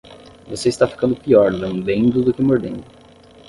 Você 0.47 0.69
está 0.69 0.87
ficando 0.87 1.15
pior 1.15 1.53
lambendo 1.53 2.23
do 2.23 2.33
que 2.33 2.41
mordendo. 2.41 2.83